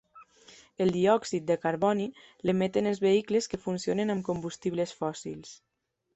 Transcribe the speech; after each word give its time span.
El 0.85 0.93
diòxid 0.95 1.45
de 1.51 1.57
carboni 1.65 2.07
l'emeten 2.51 2.91
els 2.93 3.03
vehicles 3.05 3.49
que 3.53 3.61
funcionen 3.67 4.15
amb 4.17 4.27
combustibles 4.33 4.97
fòssils. 5.05 5.55